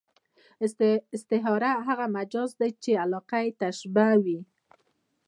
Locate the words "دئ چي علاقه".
2.59-3.37